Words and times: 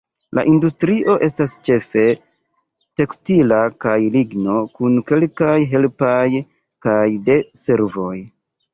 La 0.37 0.43
industrio 0.51 1.17
estas 1.27 1.53
ĉefe 1.69 2.05
tekstila 3.03 3.61
kaj 3.87 3.95
ligno, 4.17 4.57
kun 4.81 4.99
kelkaj 5.13 5.55
helpaj 5.77 6.19
kaj 6.89 7.07
de 7.31 7.41
servoj. 7.65 8.15